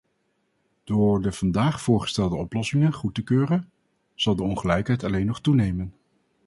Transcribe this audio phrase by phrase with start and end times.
[0.83, 3.71] Door de vandaag voorgestelde oplossingen goed te keuren,
[4.15, 5.93] zal de ongelijkheid alleen nog toenemen.